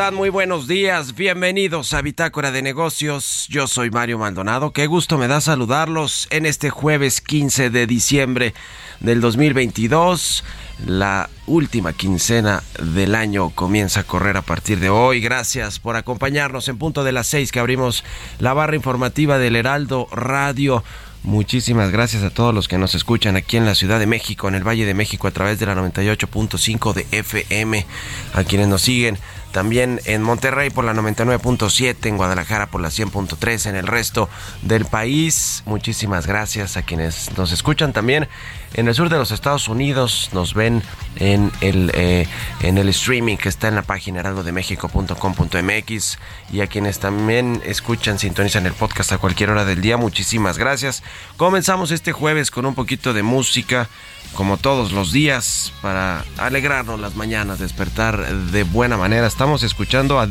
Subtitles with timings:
[0.00, 1.14] Muy buenos días.
[1.14, 3.46] Bienvenidos a Bitácora de Negocios.
[3.50, 4.72] Yo soy Mario Maldonado.
[4.72, 8.54] Qué gusto me da saludarlos en este jueves 15 de diciembre
[9.00, 10.42] del 2022.
[10.86, 15.20] La última quincena del año comienza a correr a partir de hoy.
[15.20, 18.02] Gracias por acompañarnos en punto de las seis que abrimos
[18.38, 20.82] la barra informativa del Heraldo Radio.
[21.22, 24.54] Muchísimas gracias a todos los que nos escuchan aquí en la Ciudad de México, en
[24.54, 27.86] el Valle de México, a través de la 98.5 de FM,
[28.32, 29.18] a quienes nos siguen
[29.52, 34.28] también en Monterrey por la 99.7, en Guadalajara por la 100.3, en el resto
[34.62, 35.62] del país.
[35.66, 38.28] Muchísimas gracias a quienes nos escuchan también
[38.74, 40.82] en el sur de los Estados Unidos, nos ven
[41.16, 42.28] en el, eh,
[42.62, 46.18] en el streaming que está en la página heraldodemexico.com.mx
[46.52, 51.02] y a quienes también escuchan, sintonizan el podcast a cualquier hora del día, muchísimas gracias.
[51.36, 53.88] Comenzamos este jueves con un poquito de música
[54.34, 59.26] como todos los días, para alegrarnos las mañanas, despertar de buena manera.
[59.26, 60.28] Estamos escuchando a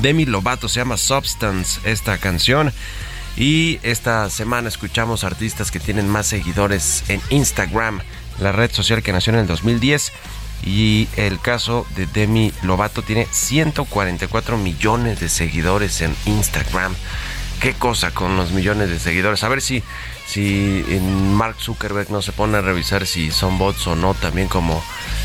[0.00, 2.72] Demi Lovato, se llama Substance esta canción.
[3.36, 8.00] Y esta semana escuchamos artistas que tienen más seguidores en Instagram,
[8.40, 10.12] la red social que nació en el 2010.
[10.64, 16.94] Y el caso de Demi Lovato tiene 144 millones de seguidores en Instagram.
[17.60, 19.44] Qué cosa con los millones de seguidores.
[19.44, 19.82] A ver si
[20.26, 20.84] si
[21.32, 24.82] Mark Zuckerberg no se pone a revisar si son bots o no, también como,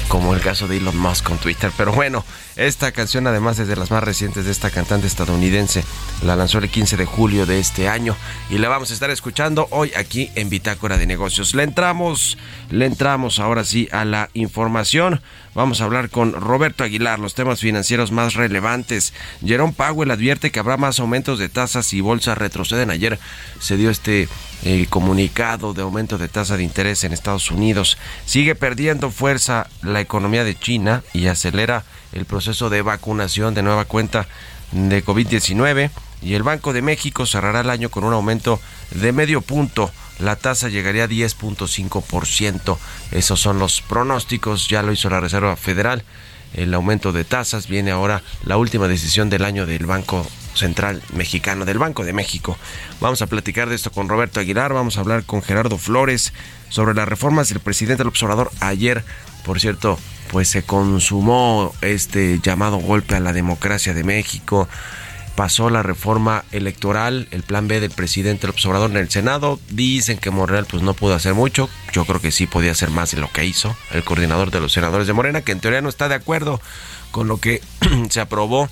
[0.08, 1.72] como el caso de Elon Musk con Twitter.
[1.76, 2.24] Pero bueno,
[2.68, 5.84] esta canción además es de las más recientes de esta cantante estadounidense.
[6.24, 8.16] La lanzó el 15 de julio de este año
[8.52, 11.56] y la vamos a estar escuchando hoy aquí en Bitácora de Negocios.
[11.56, 12.38] Le entramos,
[12.70, 15.22] le entramos ahora sí a la información.
[15.56, 19.14] Vamos a hablar con Roberto Aguilar, los temas financieros más relevantes.
[19.44, 22.92] Jerome Powell advierte que habrá más aumentos de tasas y bolsas retroceden.
[22.92, 23.20] Ayer
[23.60, 24.30] se dio este
[24.64, 27.98] eh, comunicado de aumento de tasa de interés en Estados Unidos.
[28.26, 33.86] Sigue perdiendo fuerza la economía de China y acelera el proceso de vacunación de nueva
[33.86, 34.28] cuenta
[34.72, 35.92] de COVID-19
[36.22, 38.60] y el Banco de México cerrará el año con un aumento
[38.92, 39.92] de medio punto.
[40.20, 42.78] La tasa llegaría a 10.5%.
[43.12, 46.04] Esos son los pronósticos, ya lo hizo la Reserva Federal.
[46.54, 51.66] El aumento de tasas viene ahora la última decisión del año del Banco Central Mexicano,
[51.66, 52.58] del Banco de México.
[53.00, 56.34] Vamos a platicar de esto con Roberto Aguilar, vamos a hablar con Gerardo Flores
[56.70, 59.04] sobre las reformas del presidente del observador ayer.
[59.46, 59.98] Por cierto,
[60.32, 64.70] pues se consumó este llamado golpe a la democracia de México.
[65.36, 69.60] Pasó la reforma electoral, el plan B del presidente López Obrador en el Senado.
[69.70, 71.70] Dicen que Morena pues no pudo hacer mucho.
[71.92, 74.72] Yo creo que sí podía hacer más de lo que hizo el coordinador de los
[74.72, 76.62] senadores de Morena, que en teoría no está de acuerdo
[77.12, 77.62] con lo que
[78.10, 78.70] se aprobó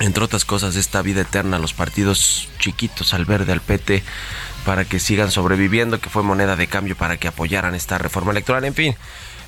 [0.00, 4.02] entre otras cosas, esta vida eterna los partidos chiquitos, al verde, al PT,
[4.64, 8.64] para que sigan sobreviviendo, que fue moneda de cambio para que apoyaran esta reforma electoral,
[8.64, 8.96] en fin.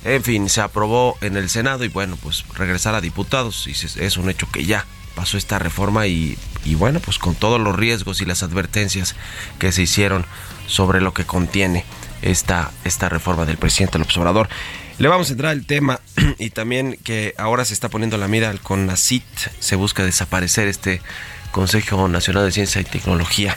[0.05, 4.17] En fin, se aprobó en el Senado y bueno, pues regresar a diputados y es
[4.17, 4.85] un hecho que ya
[5.15, 9.15] pasó esta reforma y, y bueno, pues con todos los riesgos y las advertencias
[9.57, 10.25] que se hicieron
[10.67, 11.85] sobre lo que contiene
[12.21, 14.49] esta, esta reforma del presidente López Obrador.
[14.97, 15.99] Le vamos a entrar al tema
[16.39, 19.23] y también que ahora se está poniendo la mira al CONACIT,
[19.59, 21.01] se busca desaparecer este
[21.51, 23.55] Consejo Nacional de Ciencia y Tecnología.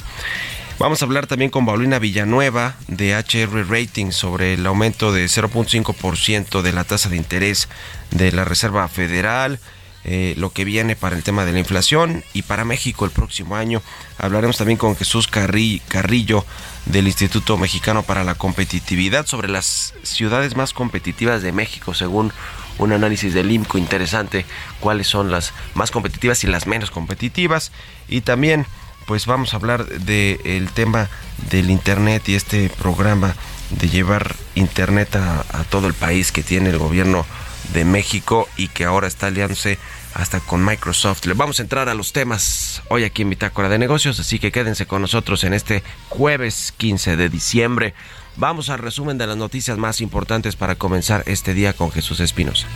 [0.78, 6.62] Vamos a hablar también con Paulina Villanueva de HR Rating sobre el aumento de 0.5%
[6.62, 7.68] de la tasa de interés
[8.12, 9.58] de la Reserva Federal,
[10.04, 13.56] eh, lo que viene para el tema de la inflación y para México el próximo
[13.56, 13.82] año.
[14.18, 16.44] Hablaremos también con Jesús Carrillo
[16.86, 22.32] del Instituto Mexicano para la Competitividad sobre las ciudades más competitivas de México, según
[22.78, 24.46] un análisis del IMCO interesante,
[24.78, 27.72] cuáles son las más competitivas y las menos competitivas.
[28.08, 28.64] Y también,
[29.08, 31.08] pues vamos a hablar del tema
[31.50, 33.34] del Internet y este programa
[33.70, 37.24] de llevar Internet a, a todo el país que tiene el gobierno
[37.72, 39.78] de México y que ahora está aliándose
[40.12, 41.24] hasta con Microsoft.
[41.24, 44.52] Le vamos a entrar a los temas hoy aquí en Bitácora de Negocios, así que
[44.52, 47.94] quédense con nosotros en este jueves 15 de diciembre.
[48.36, 52.66] Vamos al resumen de las noticias más importantes para comenzar este día con Jesús Espinosa.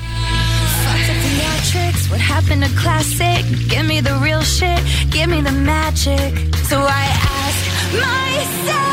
[2.12, 3.42] What happened to classic?
[3.70, 4.78] Give me the real shit,
[5.10, 6.54] give me the magic.
[6.68, 7.04] So I
[7.40, 7.58] ask
[7.94, 8.91] myself,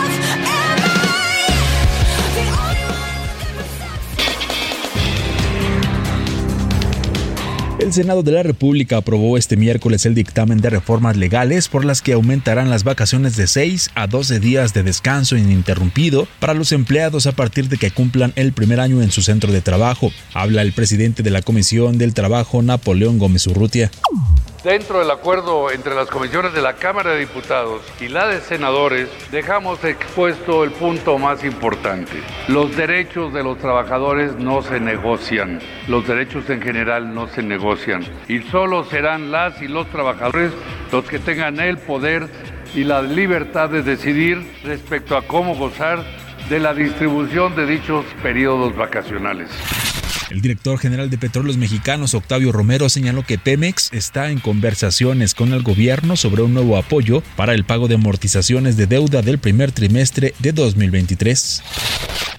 [7.80, 12.02] El Senado de la República aprobó este miércoles el dictamen de reformas legales por las
[12.02, 17.26] que aumentarán las vacaciones de 6 a 12 días de descanso ininterrumpido para los empleados
[17.26, 20.12] a partir de que cumplan el primer año en su centro de trabajo.
[20.34, 23.90] Habla el presidente de la Comisión del Trabajo, Napoleón Gómez Urrutia.
[24.64, 29.08] Dentro del acuerdo entre las comisiones de la Cámara de Diputados y la de Senadores,
[29.32, 32.12] dejamos expuesto el punto más importante.
[32.50, 38.06] Los derechos de los trabajadores no se negocian, los derechos en general no se negocian
[38.28, 40.52] y solo serán las y los trabajadores
[40.92, 42.28] los que tengan el poder
[42.76, 46.04] y la libertad de decidir respecto a cómo gozar
[46.50, 49.50] de la distribución de dichos periodos vacacionales.
[50.30, 55.54] El director general de Petróleos Mexicanos, Octavio Romero, señaló que Pemex está en conversaciones con
[55.54, 59.72] el gobierno sobre un nuevo apoyo para el pago de amortizaciones de deuda del primer
[59.72, 61.64] trimestre de 2023.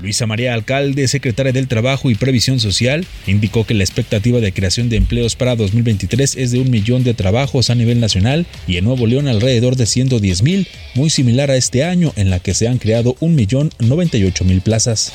[0.00, 4.88] Luisa María Alcalde, secretaria del Trabajo y Previsión Social, indicó que la expectativa de creación
[4.88, 8.85] de empleos para 2023 es de un millón de trabajos a nivel nacional y en
[8.85, 12.68] Nuevo León alrededor de 110 mil, muy similar a este año en la que se
[12.68, 15.12] han creado un millón 98 mil plazas.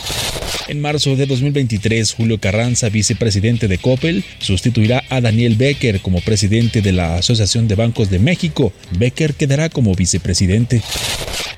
[0.67, 6.81] En marzo de 2023, Julio Carranza, vicepresidente de Coppel, sustituirá a Daniel Becker como presidente
[6.81, 8.73] de la Asociación de Bancos de México.
[8.97, 10.81] Becker quedará como vicepresidente.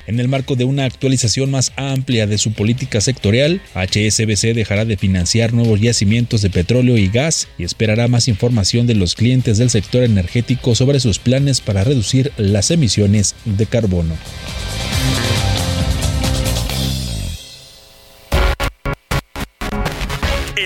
[0.06, 4.98] En el marco de una actualización más amplia de su política sectorial, HSBC dejará de
[4.98, 9.70] financiar nuevos yacimientos de petróleo y gas y esperará más información de los clientes del
[9.70, 14.14] sector energético sobre sus planes para reducir las emisiones de carbono.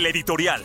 [0.02, 0.64] El editorial.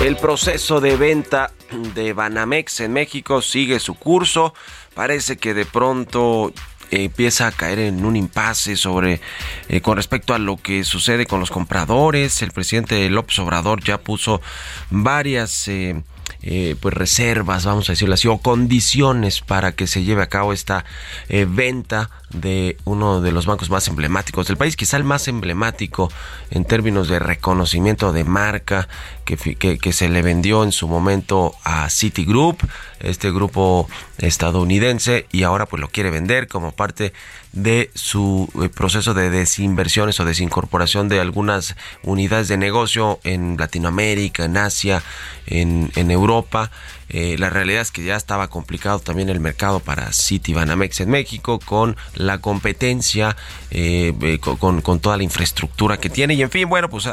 [0.00, 1.52] El proceso de venta
[1.94, 4.52] de Banamex en México sigue su curso.
[4.94, 6.52] Parece que de pronto
[6.90, 9.20] eh, empieza a caer en un impasse sobre
[9.68, 12.42] eh, con respecto a lo que sucede con los compradores.
[12.42, 14.40] El presidente López Obrador ya puso
[14.90, 16.02] varias eh,
[16.48, 20.52] eh, pues reservas, vamos a decirlo así, o condiciones para que se lleve a cabo
[20.52, 20.84] esta
[21.28, 26.08] eh, venta de uno de los bancos más emblemáticos del país, quizá el más emblemático
[26.50, 28.86] en términos de reconocimiento de marca
[29.24, 32.58] que, que se le vendió en su momento a Citigroup,
[33.00, 37.12] este grupo estadounidense, y ahora pues lo quiere vender como parte
[37.52, 44.44] de su eh, proceso de desinversiones o desincorporación de algunas unidades de negocio en Latinoamérica,
[44.44, 45.02] en Asia,
[45.46, 46.70] en, en Europa.
[47.08, 51.60] Eh, la realidad es que ya estaba complicado también el mercado para Citibanamex en México
[51.60, 53.36] con la competencia,
[53.70, 56.34] eh, con, con- toda la infraestructura que tiene.
[56.34, 57.08] Y en fin, bueno, pues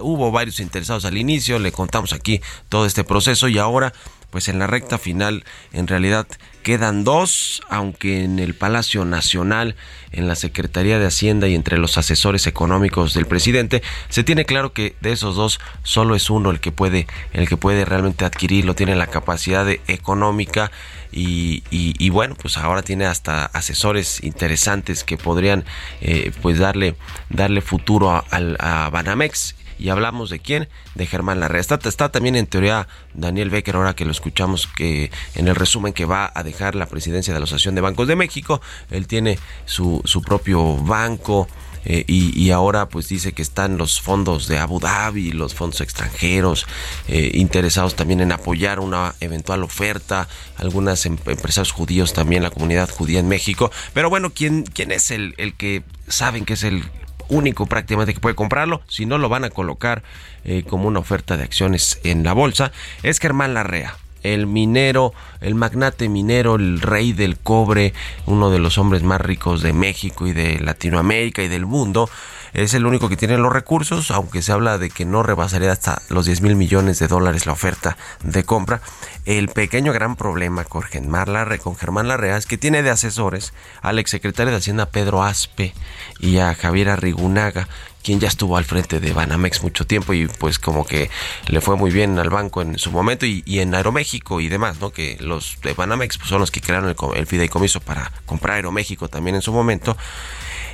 [0.00, 3.92] hubo varios interesados al inicio, le contamos aquí todo este proceso y ahora
[4.36, 6.26] pues en la recta final en realidad
[6.62, 9.76] quedan dos, aunque en el Palacio Nacional,
[10.12, 14.74] en la Secretaría de Hacienda y entre los asesores económicos del presidente, se tiene claro
[14.74, 18.74] que de esos dos solo es uno el que puede, el que puede realmente adquirirlo,
[18.74, 20.70] tiene la capacidad de- económica
[21.10, 25.64] y, bueno, pues ahora tiene hasta asesores interesantes que podrían
[26.02, 26.94] eh, pues darle,
[27.30, 28.22] darle futuro a,
[28.58, 29.54] a Banamex.
[29.78, 31.60] Y hablamos de quién, de Germán Larrea.
[31.60, 36.04] Está, también en teoría Daniel Becker, ahora que lo escuchamos que en el resumen que
[36.04, 38.60] va a dejar la presidencia de la Asociación de Bancos de México.
[38.90, 41.48] Él tiene su, su propio banco.
[41.88, 45.80] eh, y, y ahora pues dice que están los fondos de Abu Dhabi, los fondos
[45.80, 46.66] extranjeros,
[47.06, 52.90] eh, interesados también en apoyar una eventual oferta, algunas em- empresarios judíos también, la comunidad
[52.90, 53.70] judía en México.
[53.94, 56.82] Pero bueno, ¿quién, quién es el, el que saben que es el
[57.28, 60.02] único prácticamente que puede comprarlo, si no lo van a colocar
[60.44, 63.96] eh, como una oferta de acciones en la bolsa, es Germán Larrea.
[64.34, 67.94] El minero, el magnate minero, el rey del cobre,
[68.26, 72.10] uno de los hombres más ricos de México y de Latinoamérica y del mundo,
[72.52, 76.00] es el único que tiene los recursos, aunque se habla de que no rebasaría hasta
[76.08, 78.80] los 10 mil millones de dólares la oferta de compra.
[79.26, 83.52] El pequeño gran problema con Germán Larrea, con Germán Larrea es que tiene de asesores
[83.82, 85.74] al exsecretario de Hacienda Pedro Aspe
[86.18, 87.68] y a Javier Arrigunaga,
[88.06, 91.10] quien ya estuvo al frente de Banamex mucho tiempo y pues como que
[91.48, 94.90] le fue muy bien al banco en su momento y, en Aeroméxico y demás, ¿no?
[94.90, 99.08] Que los de Banamex pues, son los que crearon el, el fideicomiso para comprar Aeroméxico
[99.08, 99.96] también en su momento.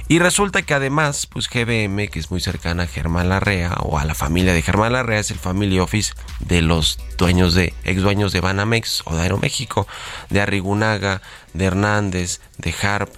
[0.08, 4.04] Y resulta que además, pues GBM, que es muy cercana a Germán Larrea o a
[4.04, 8.32] la familia de Germán Larrea, es el family office de los dueños de, ex dueños
[8.32, 9.86] de Banamex o de Aeroméxico,
[10.28, 11.22] de Arrigunaga,
[11.54, 13.08] de Hernández, de Harp.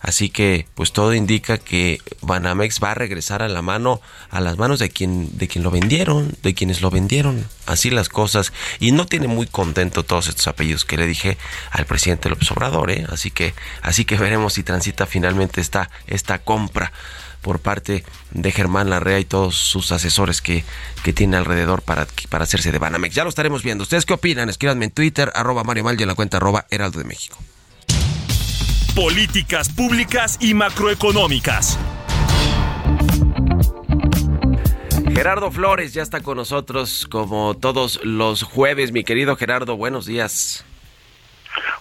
[0.00, 4.00] Así que, pues todo indica que Banamex va a regresar a la mano,
[4.30, 7.46] a las manos de quien, de quien lo vendieron, de quienes lo vendieron.
[7.66, 8.52] Así las cosas.
[8.78, 11.38] Y no tiene muy contento todos estos apellidos que le dije
[11.70, 13.06] al presidente López Obrador, ¿eh?
[13.10, 16.92] Así que, así que veremos si transita finalmente esta, esta compra
[17.46, 20.64] por parte de Germán Larrea y todos sus asesores que,
[21.04, 23.14] que tiene alrededor para, para hacerse de Banamex.
[23.14, 23.82] Ya lo estaremos viendo.
[23.82, 24.48] ¿Ustedes qué opinan?
[24.48, 27.38] Escríbanme en Twitter, arroba Mario Mal y en la cuenta arroba Heraldo de México.
[28.96, 31.78] Políticas públicas y macroeconómicas.
[35.12, 38.92] Gerardo Flores ya está con nosotros como todos los jueves.
[38.92, 40.64] Mi querido Gerardo, buenos días.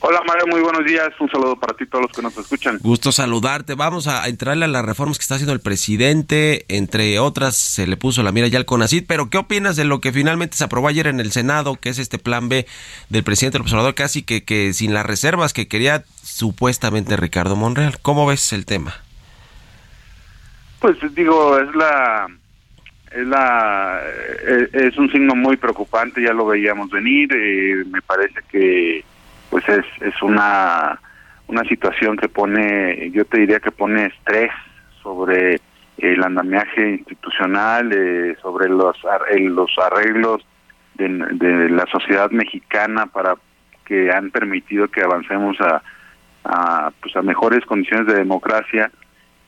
[0.07, 1.09] Hola Mario, muy buenos días.
[1.19, 2.77] Un saludo para ti, todos los que nos escuchan.
[2.83, 3.73] Gusto saludarte.
[3.73, 6.63] Vamos a entrarle a las reformas que está haciendo el presidente.
[6.67, 9.05] Entre otras, se le puso la mira ya al CONACID.
[9.07, 11.97] Pero, ¿qué opinas de lo que finalmente se aprobó ayer en el Senado, que es
[11.97, 12.67] este plan B
[13.09, 17.97] del presidente del observador, casi que, que sin las reservas que quería supuestamente Ricardo Monreal?
[17.99, 18.93] ¿Cómo ves el tema?
[20.81, 22.27] Pues digo, es la
[23.11, 28.41] es la eh, es un signo muy preocupante, ya lo veíamos venir, eh, me parece
[28.51, 29.03] que
[29.49, 30.99] pues es es una
[31.47, 34.51] una situación que pone, yo te diría que pone estrés
[35.03, 35.61] sobre
[35.97, 38.97] el andamiaje institucional, eh, sobre los
[39.39, 40.45] los arreglos
[40.95, 43.35] de, de la sociedad mexicana para
[43.85, 45.83] que han permitido que avancemos a,
[46.43, 48.91] a pues a mejores condiciones de democracia.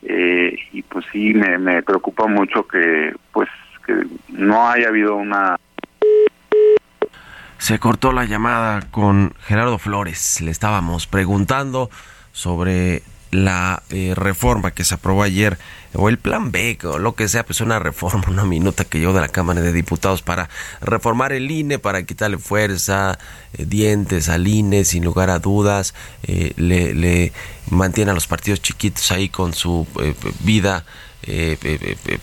[0.03, 3.49] Eh, y pues sí me, me preocupa mucho que pues
[3.85, 5.57] que no haya habido una
[7.59, 10.41] Se cortó la llamada con Gerardo Flores.
[10.41, 11.89] Le estábamos preguntando
[12.31, 15.57] sobre la eh, reforma que se aprobó ayer,
[15.93, 19.13] o el plan B, o lo que sea, pues una reforma, una minuta que llegó
[19.13, 20.49] de la Cámara de Diputados para
[20.81, 23.17] reformar el INE, para quitarle fuerza,
[23.53, 27.33] eh, dientes al INE, sin lugar a dudas, eh, le, le
[27.69, 30.85] mantiene a los partidos chiquitos ahí con su eh, vida,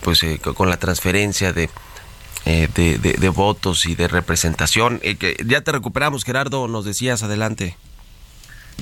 [0.01, 0.25] pues
[0.55, 1.69] con la transferencia de
[2.47, 5.01] eh, de, de- votos y de representación.
[5.03, 7.77] Eh, que ya te recuperamos, Gerardo, nos decías, adelante.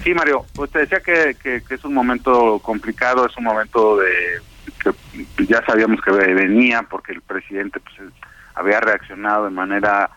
[0.03, 4.41] Sí, Mario, pues te decía que, que, es un momento complicado, es un momento de
[4.83, 8.15] que ya sabíamos que venía porque el presidente pues es-
[8.55, 10.11] había reaccionado de manera,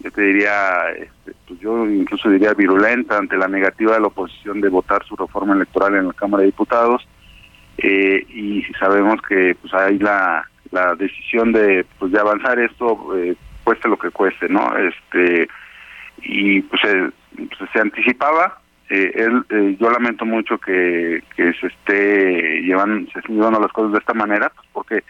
[0.00, 4.60] yo te diría, este, pues yo incluso diría virulenta ante la negativa de la oposición
[4.60, 7.06] de votar su reforma electoral en la Cámara de Diputados
[7.78, 13.36] eh, y sabemos que pues hay la, la decisión de pues de avanzar esto eh,
[13.62, 14.74] cueste lo que cueste, ¿no?
[14.76, 15.48] Este
[16.22, 18.58] y pues, eh, pues, se anticipaba
[18.90, 23.72] eh, él, eh, yo lamento mucho que, que se esté llevando se estén llevando las
[23.72, 25.04] cosas de esta manera pues, porque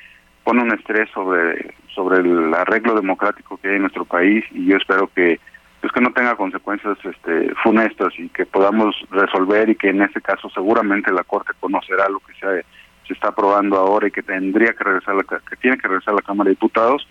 [0.44, 4.76] pone un estrés sobre sobre el arreglo democrático que hay en nuestro país y yo
[4.76, 5.40] espero que
[5.80, 10.20] pues que no tenga consecuencias este funestas y que podamos resolver y que en este
[10.20, 12.64] caso seguramente la corte conocerá lo que se,
[13.12, 16.16] se está aprobando ahora y que tendría que regresar la, que tiene que regresar a
[16.16, 17.06] la Cámara de Diputados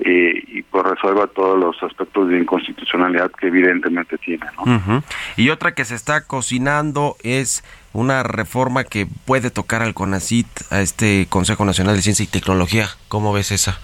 [0.00, 4.76] eh, y pues resuelva todos los aspectos de inconstitucionalidad que evidentemente tiene ¿no?
[4.76, 5.02] Ujú.
[5.36, 10.80] Y otra que se está cocinando es una reforma que puede tocar al CONACIT, a
[10.80, 12.88] este Consejo Nacional de Ciencia y Tecnología.
[13.08, 13.80] ¿Cómo ves esa?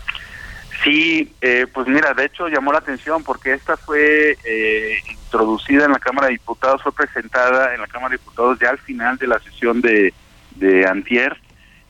[0.85, 5.93] Sí, eh, pues mira, de hecho llamó la atención porque esta fue eh, introducida en
[5.93, 9.27] la Cámara de Diputados, fue presentada en la Cámara de Diputados ya al final de
[9.27, 10.13] la sesión de,
[10.57, 11.37] de Antier,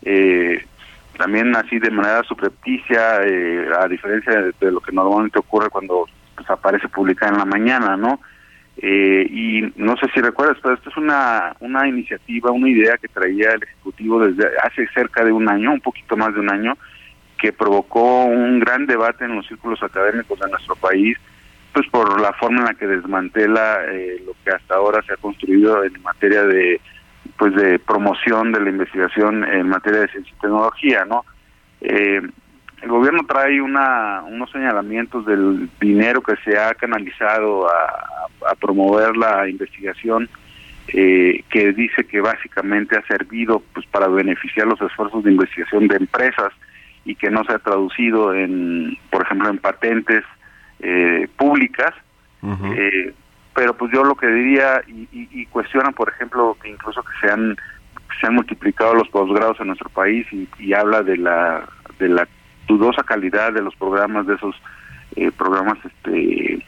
[0.05, 0.65] eh,
[1.17, 6.49] también así de manera subrepticia, eh, a diferencia de, lo que normalmente ocurre cuando pues,
[6.51, 8.21] aparece publicada en la mañana, ¿no?
[8.77, 13.09] Eh, y no sé si recuerdas, pero esto es una, una iniciativa, una idea que
[13.09, 16.77] traía el Ejecutivo desde hace cerca de un año, un poquito más de un año,
[17.39, 21.17] que provocó un gran debate en los círculos académicos de nuestro país,
[21.73, 25.17] pues por la forma en la que desmantela eh, lo que hasta ahora se ha
[25.17, 26.81] construido en materia de
[27.37, 31.25] pues de promoción de la investigación en materia de ciencia y tecnología, ¿no?
[31.81, 32.21] Eh,
[32.83, 39.17] el gobierno trae una, unos señalamientos del dinero que se ha canalizado a, a promover
[39.17, 40.29] la investigación
[40.89, 45.97] eh, que dice que básicamente ha servido pues para beneficiar los esfuerzos de investigación de
[45.97, 46.53] empresas
[47.07, 50.25] y que no se ha traducido en, por ejemplo, en patentes
[50.81, 51.95] eh, públicas.
[52.77, 53.15] Eh,
[53.55, 57.27] pero pues yo lo que diría y, y, y cuestionan, por ejemplo, que incluso que
[57.27, 57.57] se han
[58.21, 61.65] se han multiplicado los posgrados en nuestro país y, y habla de la
[61.99, 62.29] de la
[62.67, 64.55] dudosa calidad de los programas de esos
[65.17, 66.65] eh, programas este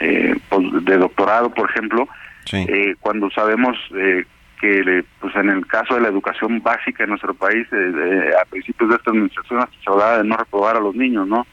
[0.00, 0.34] eh,
[0.82, 2.08] de doctorado, por ejemplo,
[2.52, 4.24] eh, cuando sabemos eh,
[4.60, 8.96] que pues en el caso de la educación básica en nuestro país, a principios de
[8.96, 11.46] esta administración hasta se hablaba de no reprobar a los niños, ¿no?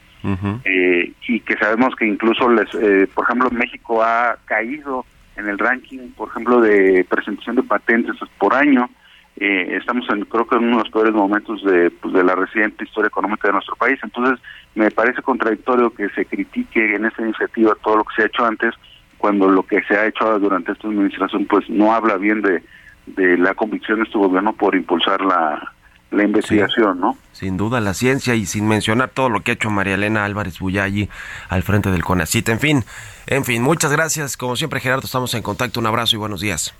[0.64, 5.04] Eh, y que sabemos que incluso, les, eh, por ejemplo, México ha caído
[5.36, 8.88] en el ranking, por ejemplo, de presentación de patentes por año.
[9.36, 12.34] Eh, estamos en, creo que en uno de los peores momentos de, pues, de la
[12.36, 13.98] reciente historia económica de nuestro país.
[14.02, 14.40] Entonces,
[14.74, 18.46] me parece contradictorio que se critique en esta iniciativa todo lo que se ha hecho
[18.46, 18.74] antes,
[19.18, 22.62] cuando lo que se ha hecho durante esta administración, pues no habla bien de,
[23.06, 25.73] de la convicción de este gobierno por impulsar la,
[26.14, 27.16] la investigación, ¿no?
[27.32, 30.58] Sin duda la ciencia y sin mencionar todo lo que ha hecho María Elena Álvarez
[30.58, 31.08] Buyalli
[31.48, 32.48] al frente del CONACIT.
[32.48, 32.84] En fin,
[33.26, 34.36] en fin, muchas gracias.
[34.36, 35.80] Como siempre, Gerardo, estamos en contacto.
[35.80, 36.74] Un abrazo y buenos días.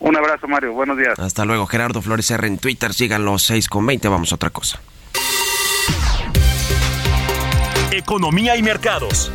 [0.00, 0.72] Un abrazo, Mario.
[0.72, 1.18] Buenos días.
[1.18, 2.92] Hasta luego, Gerardo Flores R en Twitter.
[2.92, 4.08] Síganlo 6 con 20.
[4.08, 4.80] Vamos a otra cosa.
[7.90, 9.32] Economía y mercados.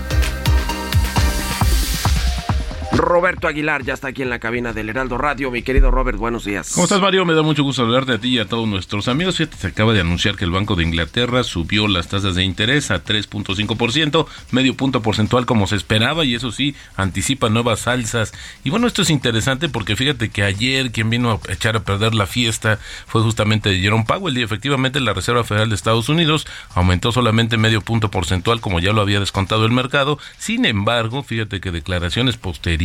[2.91, 5.51] Roberto Aguilar ya está aquí en la cabina del Heraldo Radio.
[5.51, 6.71] Mi querido Robert, buenos días.
[6.73, 7.23] ¿Cómo estás, Mario?
[7.23, 9.37] Me da mucho gusto hablarte a ti y a todos nuestros amigos.
[9.37, 12.89] Fíjate, se acaba de anunciar que el Banco de Inglaterra subió las tasas de interés
[12.89, 18.33] a 3.5%, medio punto porcentual como se esperaba, y eso sí, anticipa nuevas alzas.
[18.63, 22.15] Y bueno, esto es interesante porque fíjate que ayer quien vino a echar a perder
[22.15, 27.11] la fiesta fue justamente Jerome Powell, y efectivamente la Reserva Federal de Estados Unidos aumentó
[27.11, 30.17] solamente medio punto porcentual, como ya lo había descontado el mercado.
[30.39, 32.78] Sin embargo, fíjate que declaraciones posteriores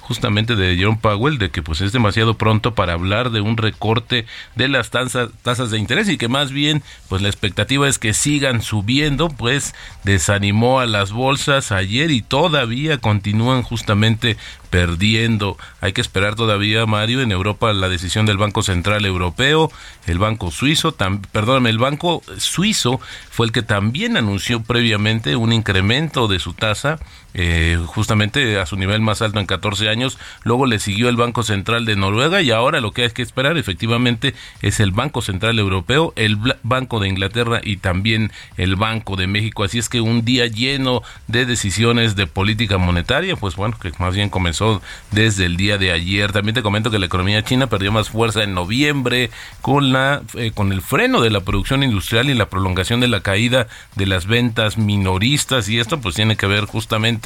[0.00, 4.26] justamente de Jerome Powell de que pues es demasiado pronto para hablar de un recorte
[4.54, 8.14] de las tasas, tasas de interés y que más bien pues la expectativa es que
[8.14, 14.36] sigan subiendo, pues desanimó a las bolsas ayer y todavía continúan justamente
[14.70, 15.56] perdiendo.
[15.80, 19.70] Hay que esperar todavía, Mario, en Europa la decisión del Banco Central Europeo,
[20.06, 20.94] el Banco Suizo,
[21.32, 26.98] perdóname, el Banco Suizo fue el que también anunció previamente un incremento de su tasa,
[27.38, 30.18] eh, justamente a su nivel más alto en 14 años.
[30.42, 33.58] Luego le siguió el Banco Central de Noruega y ahora lo que hay que esperar
[33.58, 39.26] efectivamente es el Banco Central Europeo, el Banco de Inglaterra y también el Banco de
[39.26, 39.64] México.
[39.64, 44.14] Así es que un día lleno de decisiones de política monetaria, pues bueno, que más
[44.14, 46.32] bien comenzó desde el día de ayer.
[46.32, 50.52] También te comento que la economía china perdió más fuerza en noviembre con la eh,
[50.54, 54.26] con el freno de la producción industrial y la prolongación de la caída de las
[54.26, 57.25] ventas minoristas y esto pues tiene que ver justamente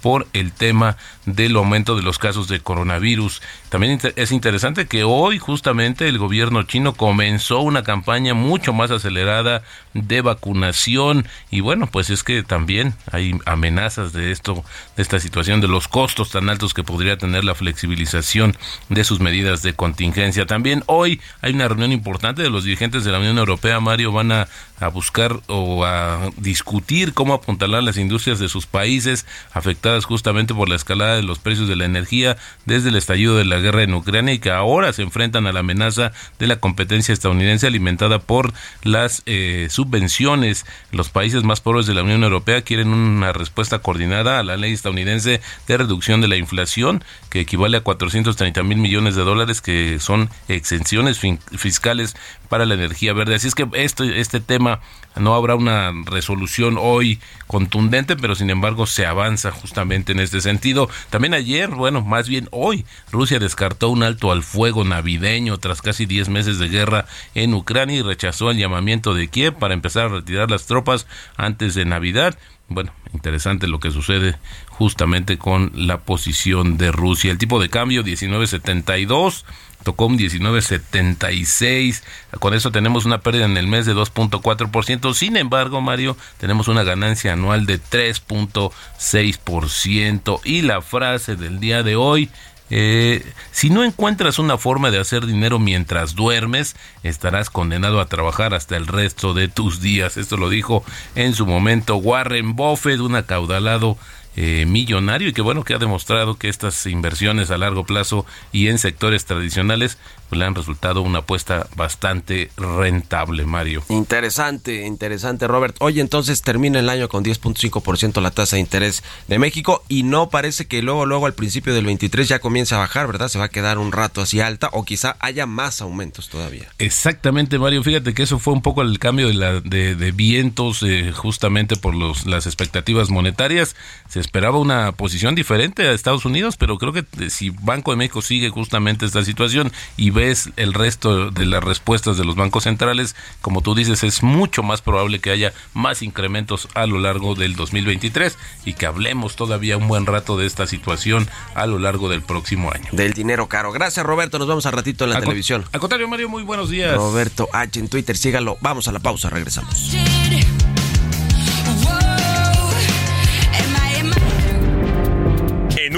[0.00, 3.42] por el tema del aumento de los casos de coronavirus.
[3.68, 9.62] También es interesante que hoy justamente el gobierno chino comenzó una campaña mucho más acelerada
[9.94, 14.64] de vacunación y bueno, pues es que también hay amenazas de esto,
[14.96, 18.56] de esta situación de los costos tan altos que podría tener la flexibilización
[18.88, 20.46] de sus medidas de contingencia.
[20.46, 24.32] También hoy hay una reunión importante de los dirigentes de la Unión Europea, Mario, van
[24.32, 24.48] a,
[24.80, 30.68] a buscar o a discutir cómo apuntalar las industrias de sus países afectadas justamente por
[30.68, 33.94] la escalada de los precios de la energía desde el estallido de la guerra en
[33.94, 38.52] Ucrania y que ahora se enfrentan a la amenaza de la competencia estadounidense alimentada por
[38.82, 40.66] las eh, subvenciones.
[40.92, 44.72] Los países más pobres de la Unión Europea quieren una respuesta coordinada a la ley
[44.72, 49.98] estadounidense de reducción de la inflación que equivale a 430 mil millones de dólares que
[50.00, 51.20] son exenciones
[51.56, 52.16] fiscales
[52.48, 53.36] para la energía verde.
[53.36, 54.80] Así es que este, este tema
[55.16, 60.88] no habrá una resolución hoy contundente, pero sin embargo se avanza justamente en este sentido.
[61.10, 66.06] También ayer, bueno, más bien hoy, Rusia descartó un alto al fuego navideño tras casi
[66.06, 70.08] 10 meses de guerra en Ucrania y rechazó el llamamiento de Kiev para empezar a
[70.08, 72.38] retirar las tropas antes de Navidad.
[72.70, 77.32] Bueno, interesante lo que sucede justamente con la posición de Rusia.
[77.32, 79.44] El tipo de cambio 1972
[79.82, 82.04] tocó un 19.76.
[82.38, 85.14] Con eso tenemos una pérdida en el mes de 2.4%.
[85.14, 90.40] Sin embargo, Mario, tenemos una ganancia anual de 3.6%.
[90.44, 92.30] Y la frase del día de hoy,
[92.70, 98.54] eh, si no encuentras una forma de hacer dinero mientras duermes, estarás condenado a trabajar
[98.54, 100.16] hasta el resto de tus días.
[100.16, 100.84] Esto lo dijo
[101.16, 103.98] en su momento Warren Buffett, un acaudalado
[104.36, 108.68] eh, millonario y que bueno que ha demostrado que estas inversiones a largo plazo y
[108.68, 113.82] en sectores tradicionales pues, le han resultado una apuesta bastante rentable, Mario.
[113.88, 115.76] Interesante, interesante, Robert.
[115.80, 120.30] Oye, entonces termina el año con 10.5% la tasa de interés de México y no
[120.30, 123.28] parece que luego, luego al principio del 23 ya comience a bajar, ¿verdad?
[123.28, 126.68] Se va a quedar un rato así alta o quizá haya más aumentos todavía.
[126.78, 127.82] Exactamente, Mario.
[127.82, 131.74] Fíjate que eso fue un poco el cambio de, la, de, de vientos eh, justamente
[131.74, 133.74] por los, las expectativas monetarias.
[134.08, 137.96] Se esperaba una posición diferente a Estados Unidos, pero creo que eh, si Banco de
[137.96, 142.64] México sigue justamente esta situación y ves el resto de las respuestas de los bancos
[142.64, 147.34] centrales, como tú dices, es mucho más probable que haya más incrementos a lo largo
[147.34, 152.08] del 2023 y que hablemos todavía un buen rato de esta situación a lo largo
[152.08, 152.88] del próximo año.
[152.92, 153.72] Del dinero caro.
[153.72, 154.38] Gracias, Roberto.
[154.38, 155.64] Nos vemos al ratito en la televisión.
[155.72, 156.94] Al contrario, Mario, muy buenos días.
[156.94, 158.58] Roberto H en Twitter, sígalo.
[158.60, 159.94] Vamos a la pausa, regresamos.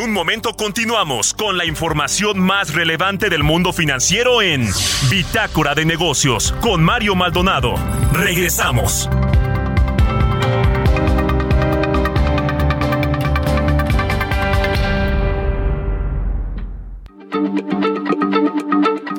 [0.03, 4.69] Un momento continuamos con la información más relevante del mundo financiero en
[5.09, 7.75] Bitácora de Negocios con Mario Maldonado.
[8.13, 9.09] Regresamos.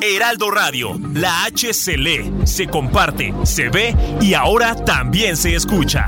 [0.02, 6.08] Heraldo Radio, la H se lee, se comparte, se ve y ahora también se escucha.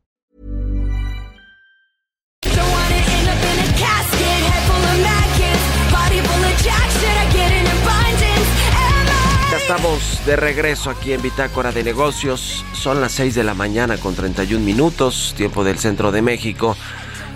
[9.71, 12.65] Estamos de regreso aquí en Bitácora de Negocios.
[12.73, 16.75] Son las 6 de la mañana con 31 minutos, tiempo del centro de México.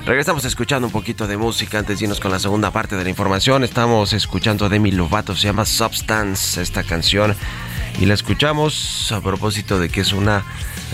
[0.05, 3.09] Regresamos escuchando un poquito de música antes de irnos con la segunda parte de la
[3.09, 3.63] información.
[3.63, 7.35] Estamos escuchando Demi Lovato, se llama Substance esta canción.
[7.99, 10.43] Y la escuchamos a propósito de que es una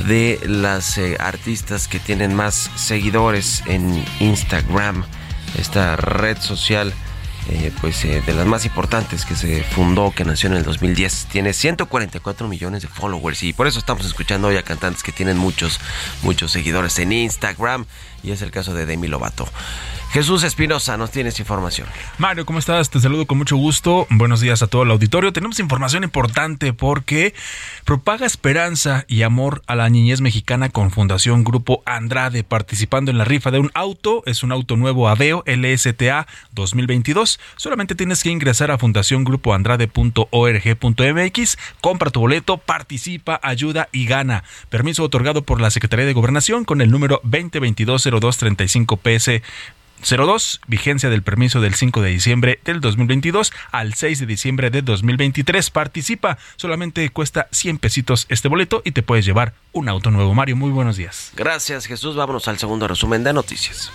[0.07, 5.03] de las eh, artistas que tienen más seguidores en Instagram,
[5.57, 6.93] esta red social
[7.49, 11.27] eh, pues eh, de las más importantes que se fundó, que nació en el 2010.
[11.31, 15.37] Tiene 144 millones de followers y por eso estamos escuchando hoy a cantantes que tienen
[15.37, 15.79] muchos,
[16.21, 17.85] muchos seguidores en Instagram
[18.21, 19.47] y es el caso de Demi Lovato.
[20.11, 21.87] Jesús Espinosa, nos tienes información.
[22.17, 22.89] Mario, ¿cómo estás?
[22.89, 24.07] Te saludo con mucho gusto.
[24.09, 25.31] Buenos días a todo el auditorio.
[25.31, 27.33] Tenemos información importante porque
[27.85, 33.23] propaga esperanza y amor a la niñez mexicana con Fundación Grupo Andrade participando en la
[33.23, 34.21] rifa de un auto.
[34.25, 37.39] Es un auto nuevo Aveo LSTA 2022.
[37.55, 44.43] Solamente tienes que ingresar a fundaciongrupoandrade.org.mx, compra tu boleto, participa, ayuda y gana.
[44.67, 49.41] Permiso otorgado por la Secretaría de Gobernación con el número 2022-0235 PS
[50.01, 54.81] 02, vigencia del permiso del 5 de diciembre del 2022 al 6 de diciembre de
[54.81, 55.69] 2023.
[55.69, 60.33] Participa, solamente cuesta 100 pesitos este boleto y te puedes llevar un auto nuevo.
[60.33, 61.31] Mario, muy buenos días.
[61.35, 63.91] Gracias Jesús, vámonos al segundo resumen de noticias.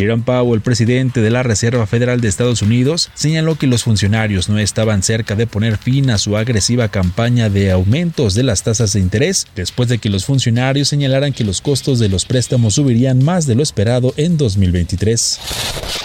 [0.00, 4.58] Jerome Powell, presidente de la Reserva Federal de Estados Unidos, señaló que los funcionarios no
[4.58, 9.00] estaban cerca de poner fin a su agresiva campaña de aumentos de las tasas de
[9.00, 13.46] interés, después de que los funcionarios señalaran que los costos de los préstamos subirían más
[13.46, 15.38] de lo esperado en 2023.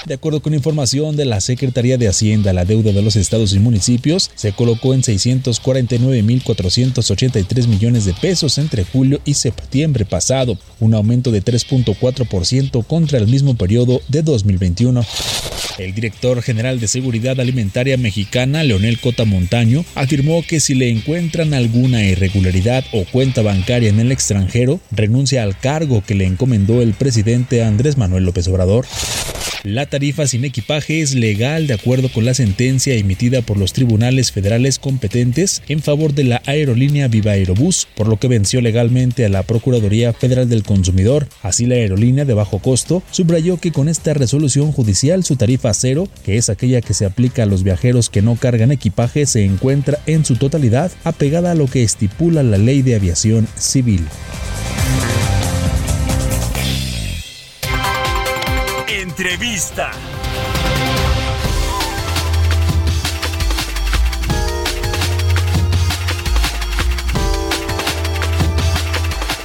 [0.06, 3.60] De acuerdo con información de la Secretaría de Hacienda, la deuda de los estados y
[3.60, 11.32] municipios se colocó en 649.483 millones de pesos entre julio y septiembre pasado, un aumento
[11.32, 15.06] de 3.4% contra el mismo periodo de 2021.
[15.78, 21.54] El director general de Seguridad Alimentaria Mexicana, Leonel Cota Montaño, afirmó que si le encuentran
[21.54, 26.94] alguna irregularidad o cuenta bancaria en el extranjero, renuncia al cargo que le encomendó el
[26.94, 28.86] presidente Andrés Manuel López Obrador.
[29.66, 34.32] La tarifa sin equipaje es legal de acuerdo con la sentencia emitida por los tribunales
[34.32, 39.30] federales competentes en favor de la aerolínea Viva Aerobús, por lo que venció legalmente a
[39.30, 41.28] la Procuraduría Federal del Consumidor.
[41.42, 46.08] Así la aerolínea de bajo costo subrayó que con esta resolución judicial su tarifa cero,
[46.24, 50.00] que es aquella que se aplica a los viajeros que no cargan equipaje, se encuentra
[50.06, 54.08] en su totalidad apegada a lo que estipula la Ley de Aviación Civil.
[58.88, 59.92] Entrevista.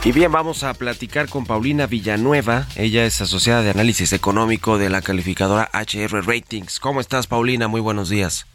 [0.03, 2.67] Y bien, vamos a platicar con Paulina Villanueva.
[2.75, 6.81] Ella es asociada de análisis económico de la calificadora HR Ratings.
[6.81, 7.69] ¿Cómo estás, Paulina?
[7.69, 8.47] Muy buenos días.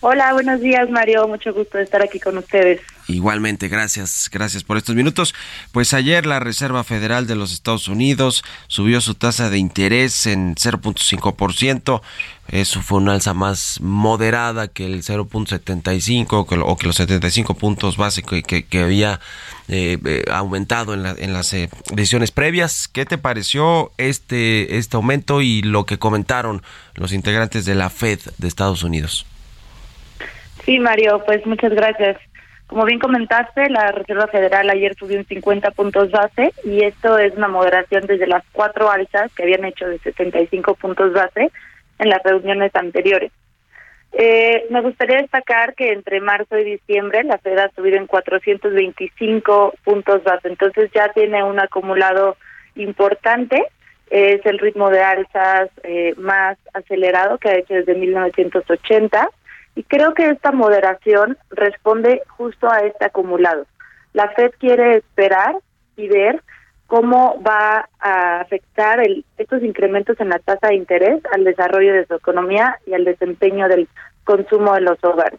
[0.00, 2.80] Hola, buenos días Mario, mucho gusto de estar aquí con ustedes.
[3.08, 5.34] Igualmente, gracias, gracias por estos minutos.
[5.72, 10.54] Pues ayer la Reserva Federal de los Estados Unidos subió su tasa de interés en
[10.54, 12.02] 0.5%.
[12.48, 17.54] Eso fue una alza más moderada que el 0.75 que lo- o que los 75
[17.54, 19.18] puntos básicos que, que había
[19.68, 22.86] eh, eh, aumentado en, la- en las eh, decisiones previas.
[22.88, 26.62] ¿Qué te pareció este, este aumento y lo que comentaron
[26.94, 29.26] los integrantes de la Fed de Estados Unidos?
[30.66, 32.18] Sí, Mario, pues muchas gracias.
[32.66, 37.36] Como bien comentaste, la Reserva Federal ayer subió un 50 puntos base y esto es
[37.36, 41.52] una moderación desde las cuatro alzas que habían hecho de 75 puntos base
[42.00, 43.30] en las reuniones anteriores.
[44.10, 49.74] Eh, me gustaría destacar que entre marzo y diciembre la Fed ha subido en 425
[49.84, 52.36] puntos base, entonces ya tiene un acumulado
[52.74, 53.66] importante.
[54.10, 59.30] Es el ritmo de alzas eh, más acelerado que ha hecho desde 1980
[59.76, 63.66] y creo que esta moderación responde justo a este acumulado.
[64.14, 65.54] La Fed quiere esperar
[65.96, 66.42] y ver
[66.86, 72.06] cómo va a afectar el, estos incrementos en la tasa de interés al desarrollo de
[72.06, 73.86] su economía y al desempeño del
[74.24, 75.38] consumo de los hogares.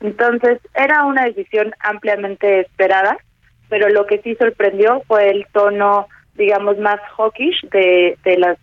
[0.00, 3.16] Entonces, era una decisión ampliamente esperada,
[3.68, 8.58] pero lo que sí sorprendió fue el tono, digamos, más hawkish de, de las,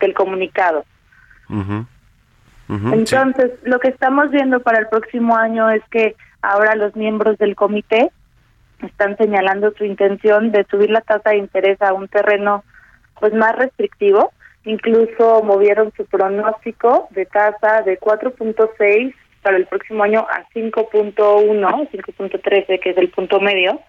[0.00, 0.84] del comunicado.
[1.48, 1.86] Ujú.
[2.68, 7.54] Entonces, lo que estamos viendo para el próximo año es que ahora los miembros del
[7.54, 8.10] comité
[8.84, 12.64] están señalando su intención de subir la tasa de interés a un terreno
[13.20, 14.32] pues más restrictivo.
[14.64, 22.80] Incluso movieron su pronóstico de tasa de 4.6 para el próximo año a 5.1, 5.13,
[22.80, 23.80] que es el punto medio.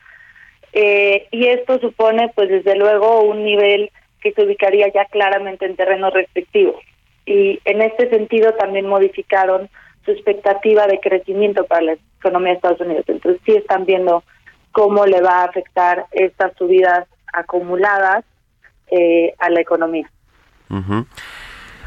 [0.72, 3.90] Eh, y esto supone, pues desde luego, un nivel
[4.22, 6.80] que se ubicaría ya claramente en terreno restrictivo.
[7.28, 9.70] Y en este sentido también modificaron
[10.06, 13.06] su expectativa de crecimiento para la economía de Estados Unidos.
[13.08, 14.24] Entonces sí están viendo
[14.72, 18.24] cómo le va a afectar estas subidas acumuladas
[18.90, 20.10] eh, a la economía.
[20.70, 21.06] Ujú.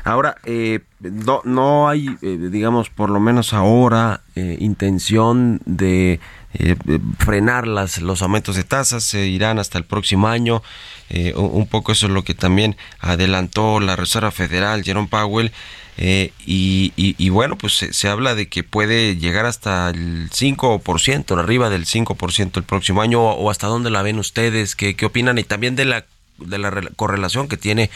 [0.04, 6.20] Ahora, eh, no, no hay, eh, digamos, por lo menos ahora, eh, intención de
[6.54, 6.76] eh,
[7.18, 10.62] frenar las, los aumentos de tasas, se irán hasta el próximo año.
[11.08, 15.52] Eh, un, poco eso es lo que también adelantó la Reserva Federal, Jerome Powell.
[15.96, 20.30] eh, y, y, y bueno, pues se, se habla de que puede llegar hasta el
[20.30, 24.96] 5%, arriba del 5% el próximo año, o, o hasta dónde la ven ustedes, qué,
[24.96, 26.06] qué opinan, y también de la
[26.44, 27.90] de la rela- correlación que tiene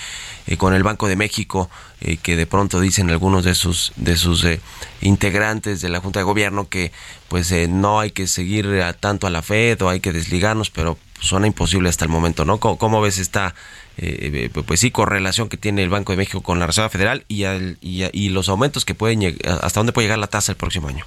[0.46, 4.16] eh, con el Banco de México, eh, que de pronto dicen algunos de sus de
[4.16, 4.60] sus eh,
[5.00, 6.92] integrantes de la Junta de Gobierno que
[7.28, 10.70] pues eh, no hay que seguir a- tanto a la Fed o hay que desligarnos,
[10.70, 12.58] pero suena imposible hasta el momento, ¿no?
[12.58, 13.54] ¿Cómo, cómo ves esta
[13.96, 17.24] eh, eh, pues sí correlación que tiene el Banco de México con la Reserva Federal
[17.28, 20.58] y, al- y, y los aumentos que pueden hasta dónde puede llegar la tasa el
[20.58, 21.04] próximo año?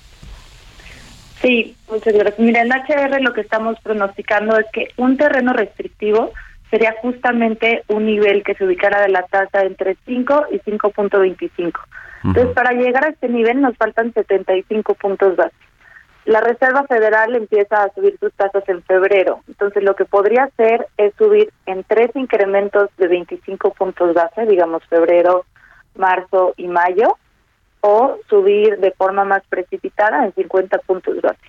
[1.42, 2.40] Sí, muchas gracias.
[2.40, 6.32] Mira, en HR lo que estamos pronosticando es que un terreno restrictivo
[6.70, 11.74] sería justamente un nivel que se ubicara de la tasa entre 5 y 5.25.
[12.24, 15.56] Entonces, para llegar a este nivel nos faltan 75 puntos base.
[16.26, 19.40] La Reserva Federal empieza a subir sus tasas en febrero.
[19.48, 24.84] Entonces, lo que podría hacer es subir en tres incrementos de 25 puntos base, digamos
[24.90, 25.46] febrero,
[25.96, 27.18] marzo y mayo,
[27.80, 31.40] o subir de forma más precipitada en 50 puntos base.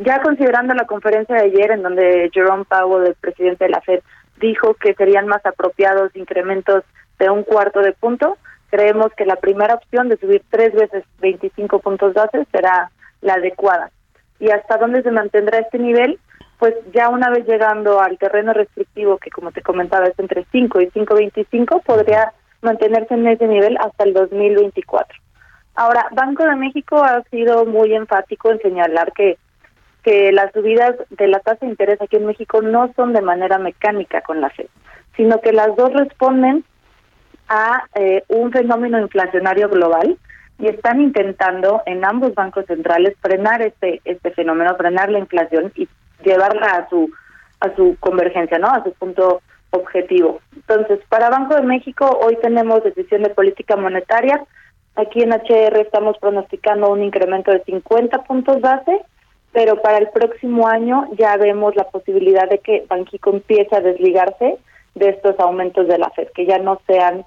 [0.00, 4.00] Ya considerando la conferencia de ayer en donde Jerome Powell, el presidente de la Fed,
[4.38, 6.84] dijo que serían más apropiados incrementos
[7.18, 8.36] de un cuarto de punto,
[8.70, 13.90] creemos que la primera opción de subir tres veces 25 puntos base será la adecuada.
[14.40, 16.18] ¿Y hasta dónde se mantendrá este nivel?
[16.58, 20.80] Pues ya una vez llegando al terreno restrictivo, que como te comentaba es entre 5
[20.80, 25.18] y 5.25, podría mantenerse en ese nivel hasta el 2024.
[25.76, 29.38] Ahora, Banco de México ha sido muy enfático en señalar que
[30.04, 33.58] que las subidas de la tasa de interés aquí en México no son de manera
[33.58, 34.66] mecánica con la Fed,
[35.16, 36.64] sino que las dos responden
[37.48, 40.18] a eh, un fenómeno inflacionario global
[40.58, 45.88] y están intentando en ambos bancos centrales frenar este este fenómeno, frenar la inflación y
[46.22, 47.10] llevarla a su
[47.60, 48.68] a su convergencia, ¿no?
[48.68, 49.40] A su punto
[49.70, 50.40] objetivo.
[50.54, 54.44] Entonces, para Banco de México hoy tenemos decisión de política monetaria.
[54.96, 59.00] Aquí en HR estamos pronosticando un incremento de 50 puntos base
[59.54, 64.58] pero para el próximo año ya vemos la posibilidad de que Banxico empiece a desligarse
[64.96, 67.24] de estos aumentos de la Fed, que ya no sean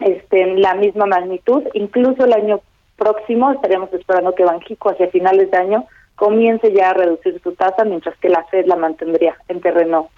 [0.00, 1.62] este, la misma magnitud.
[1.74, 2.60] Incluso el año
[2.96, 7.84] próximo estaríamos esperando que Banxico hacia finales de año comience ya a reducir su tasa,
[7.84, 10.08] mientras que la Fed la mantendría en terreno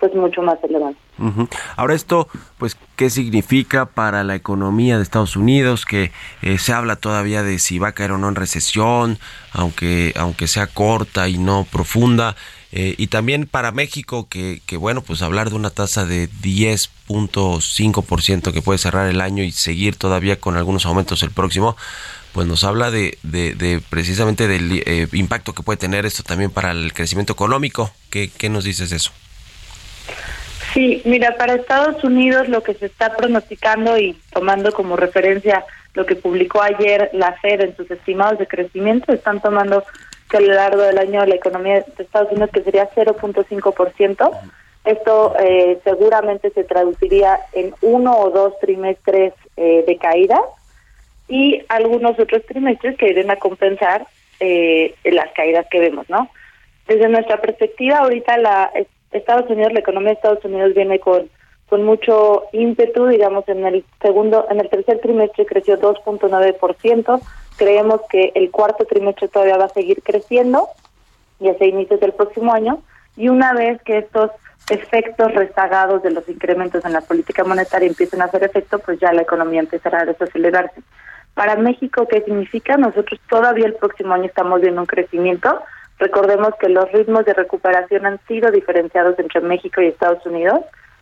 [0.00, 0.94] pues mucho más elevado.
[1.18, 1.48] Ujú.
[1.76, 2.26] Ahora esto,
[2.58, 5.84] pues, ¿qué significa para la economía de Estados Unidos?
[5.84, 6.10] Que
[6.42, 9.18] eh, se habla todavía de si va a caer o no en recesión,
[9.52, 12.34] aunque, aunque sea corta y no profunda.
[12.72, 18.52] Eh, y también para México, que, que bueno, pues hablar de una tasa de 10.5%
[18.52, 21.76] que puede cerrar el año y seguir todavía con algunos aumentos el próximo,
[22.32, 26.50] pues nos habla de, de, de precisamente del eh, impacto que puede tener esto también
[26.50, 27.90] para el crecimiento económico.
[28.08, 29.10] ¿Qué, qué nos dices de eso?
[30.72, 36.06] Sí, mira, para Estados Unidos lo que se está pronosticando y tomando como referencia lo
[36.06, 39.82] que publicó ayer la Fed en sus estimados de crecimiento, están tomando
[40.30, 44.30] que a lo largo del año la economía de Estados Unidos que sería 0.5%.
[44.84, 50.40] Esto eh, seguramente se traduciría en uno o dos trimestres eh, de caída
[51.28, 54.06] y algunos otros trimestres que irían a compensar
[54.38, 56.30] eh, las caídas que vemos, ¿no?
[56.86, 58.70] Desde nuestra perspectiva, ahorita la
[59.12, 61.28] Estados Unidos, la economía de Estados Unidos viene con
[61.70, 67.20] con mucho ímpetu, digamos, en el segundo, en el tercer trimestre creció 2.9%,
[67.56, 70.66] creemos que el cuarto trimestre todavía va a seguir creciendo
[71.38, 72.82] y hacia inicios del próximo año,
[73.16, 74.32] y una vez que estos
[74.68, 79.12] efectos rezagados de los incrementos en la política monetaria empiecen a hacer efecto, pues ya
[79.12, 80.82] la economía empezará a desacelerarse.
[81.34, 82.76] Para México, ¿qué significa?
[82.76, 85.62] Nosotros todavía el próximo año estamos viendo un crecimiento.
[86.00, 90.60] Recordemos que los ritmos de recuperación han sido diferenciados entre México y Estados Unidos.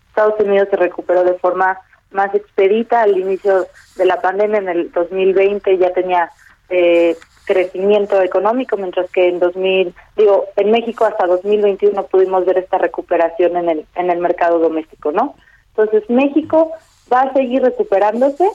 [0.09, 1.78] Estados Unidos se recuperó de forma
[2.11, 6.30] más expedita al inicio de la pandemia en el 2020 ya tenía
[6.70, 12.78] eh, crecimiento económico mientras que en 2000 digo en México hasta 2021 pudimos ver esta
[12.78, 15.34] recuperación en el en el mercado doméstico no
[15.78, 16.72] entonces México
[17.12, 18.49] va a seguir recuperándose.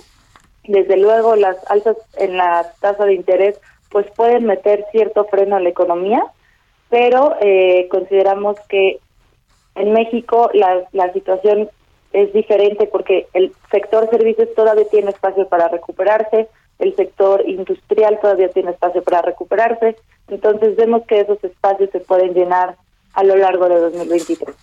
[0.66, 5.60] Desde luego las alzas en la tasa de interés pues pueden meter cierto freno a
[5.60, 6.24] la economía
[6.94, 9.00] pero eh, consideramos que
[9.74, 11.68] en México la, la situación
[12.12, 18.50] es diferente porque el sector servicios todavía tiene espacio para recuperarse, el sector industrial todavía
[18.50, 19.96] tiene espacio para recuperarse,
[20.28, 22.76] entonces vemos que esos espacios se pueden llenar
[23.16, 24.56] a lo largo de 2023.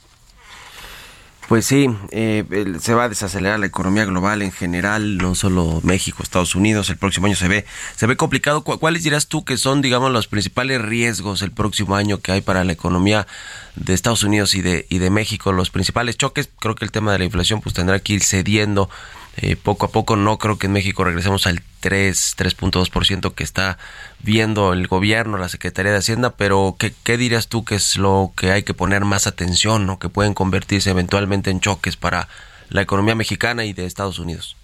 [1.51, 2.45] Pues sí, eh,
[2.81, 6.91] se va a desacelerar la economía global en general, no solo México, Estados Unidos.
[6.91, 8.63] El próximo año se ve, se ve complicado.
[8.63, 12.41] ¿Cu- ¿Cuáles dirás tú que son, digamos, los principales riesgos el próximo año que hay
[12.41, 13.27] para la economía
[13.75, 15.51] de Estados Unidos y de y de México?
[15.51, 16.49] Los principales choques.
[16.61, 18.89] Creo que el tema de la inflación pues tendrá que ir cediendo
[19.37, 20.17] eh, poco a poco.
[20.17, 23.79] No creo que en México regresemos al 3, 3.2% que está
[24.21, 26.35] viendo el gobierno, la Secretaría de Hacienda.
[26.37, 29.99] Pero ¿qué, qué dirías tú que es lo que hay que poner más atención o
[29.99, 32.29] que pueden convertirse eventualmente en choques para
[32.69, 34.57] la economía mexicana y de Estados Unidos?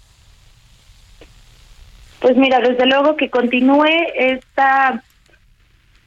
[2.19, 5.03] Pues mira, desde luego que continúe esta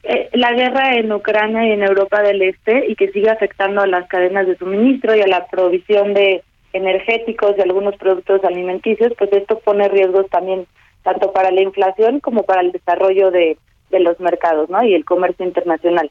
[0.03, 3.87] eh, la guerra en Ucrania y en Europa del Este y que siga afectando a
[3.87, 6.43] las cadenas de suministro y a la provisión de
[6.73, 10.67] energéticos y algunos productos alimenticios, pues esto pone riesgos también
[11.03, 13.57] tanto para la inflación como para el desarrollo de,
[13.91, 14.81] los mercados, ¿no?
[14.83, 16.09] Y el comercio internacional.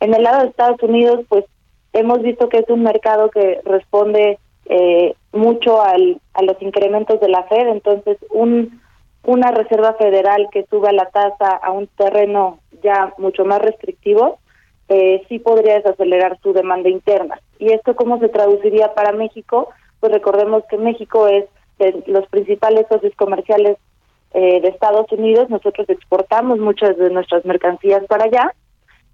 [0.00, 1.46] En el lado de Estados Unidos, pues
[1.94, 7.28] hemos visto que es un mercado que responde eh, mucho al, a los incrementos de
[7.30, 8.78] la Fed, entonces un
[9.24, 14.38] una reserva federal que suba la tasa a un terreno ya mucho más restrictivo,
[14.88, 17.40] eh, sí podría desacelerar su demanda interna.
[17.58, 19.70] ¿Y esto cómo se traduciría para México?
[20.04, 21.46] Pues recordemos que México es
[21.78, 23.78] de los principales socios comerciales
[24.34, 28.52] eh, de Estados Unidos, nosotros exportamos muchas de nuestras mercancías para allá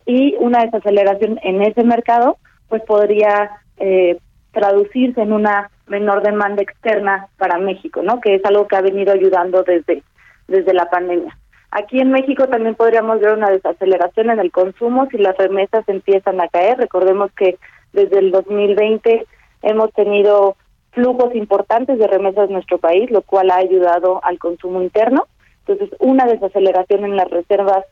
[0.05, 2.39] y una desaceleración en ese mercado
[2.69, 4.19] pues podría eh,
[4.51, 8.21] traducirse en una menor demanda externa para México, ¿no?
[8.21, 10.03] Que es algo que ha venido ayudando desde
[10.49, 11.39] desde la pandemia.
[11.71, 16.41] Aquí en México también podríamos ver una desaceleración en el consumo si las remesas empiezan
[16.41, 16.79] a caer.
[16.79, 17.59] Recordemos que
[17.93, 19.25] desde el 2020
[19.63, 20.57] hemos tenido
[20.93, 25.27] flujos importantes de remesas en nuestro país, lo cual ha ayudado al consumo interno.
[25.67, 27.85] Entonces, una desaceleración en las reservas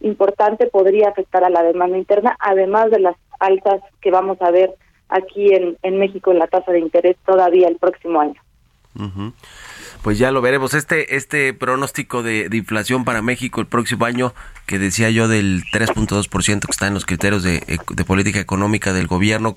[0.00, 4.74] importante podría afectar a la demanda interna, además de las altas que vamos a ver
[5.08, 8.40] aquí en, México en la tasa de interés todavía el próximo año.
[10.02, 10.72] Pues ya lo veremos.
[10.72, 14.32] Este, este pronóstico de, de inflación para México el próximo año,
[14.66, 19.06] que decía yo del 3.2% que está en los criterios de, de política económica del
[19.06, 19.56] gobierno,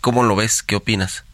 [0.00, 0.62] ¿cómo lo ves?
[0.62, 1.24] ¿Qué opinas?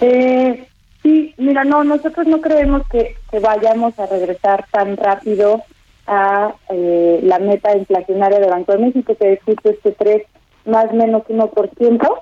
[0.00, 0.66] Eh,
[1.02, 5.62] sí, mira, no, nosotros no creemos que, que vayamos a regresar tan rápido
[6.06, 10.22] a eh, la meta inflacionaria de Banco de México, que es justo este 3
[10.66, 12.20] más menos 1%,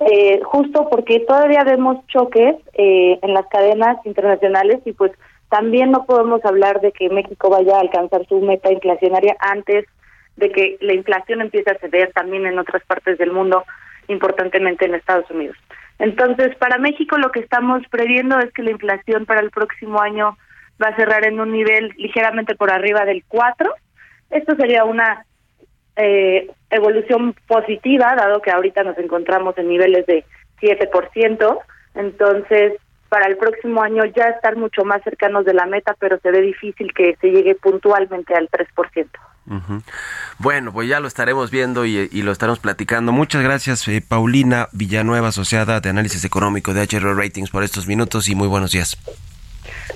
[0.00, 5.12] eh, justo porque todavía vemos choques eh, en las cadenas internacionales y pues
[5.48, 9.84] también no podemos hablar de que México vaya a alcanzar su meta inflacionaria antes
[10.36, 13.64] de que la inflación empiece a ceder también en otras partes del mundo
[14.08, 15.56] importantemente en Estados Unidos.
[16.00, 20.36] Entonces, para México lo que estamos previendo es que la inflación para el próximo año
[20.82, 23.72] va a cerrar en un nivel ligeramente por arriba del 4.
[24.30, 25.26] Esto sería una
[25.96, 30.24] eh, evolución positiva, dado que ahorita nos encontramos en niveles de
[30.62, 31.58] 7%.
[31.94, 32.72] Entonces,
[33.10, 36.40] para el próximo año ya estar mucho más cercanos de la meta, pero se ve
[36.40, 39.06] difícil que se llegue puntualmente al 3%.
[40.38, 43.12] Bueno, pues ya lo estaremos viendo y, y lo estaremos platicando.
[43.12, 48.28] Muchas gracias, eh, Paulina Villanueva, asociada de análisis económico de HR Ratings, por estos minutos
[48.28, 48.96] y muy buenos días.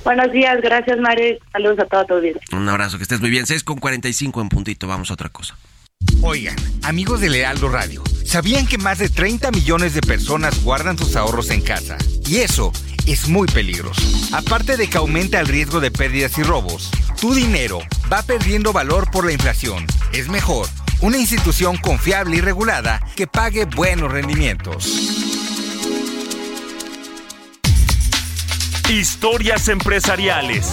[0.04, 2.42] Buenos días, gracias Mario, saludos a toda tu audiencia.
[2.52, 3.46] Un abrazo, que estés muy bien.
[3.46, 5.56] 6 con 45 en puntito, vamos a otra cosa.
[6.20, 11.16] Oigan, amigos del Heraldo Radio, ¿sabían que más de 30 millones de personas guardan sus
[11.16, 11.96] ahorros en casa?
[12.26, 12.72] Y eso
[13.06, 14.02] es muy peligroso.
[14.32, 16.90] Aparte de que aumenta el riesgo de pérdidas y robos,
[17.20, 17.80] tu dinero
[18.12, 19.86] va perdiendo valor por la inflación.
[20.12, 20.68] Es mejor
[21.00, 24.86] una institución confiable y regulada que pague buenos rendimientos.
[28.88, 30.70] Historias empresariales.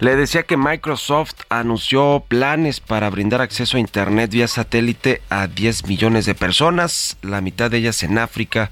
[0.00, 5.86] Le decía que Microsoft anunció planes para brindar acceso a Internet vía satélite a 10
[5.86, 8.70] millones de personas, la mitad de ellas en África,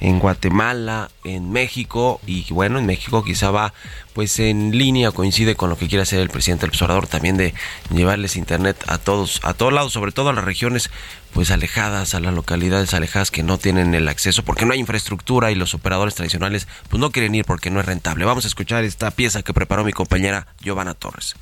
[0.00, 3.72] en Guatemala, en México y bueno, en México quizá va
[4.12, 7.54] pues en línea, coincide con lo que quiere hacer el presidente del observador también de
[7.90, 10.90] llevarles internet a todos, a todos lados, sobre todo a las regiones
[11.32, 15.50] pues alejadas, a las localidades alejadas que no tienen el acceso porque no hay infraestructura
[15.50, 18.24] y los operadores tradicionales pues no quieren ir porque no es rentable.
[18.24, 21.36] Vamos a escuchar esta pieza que preparó mi compañera Giovanna Torres.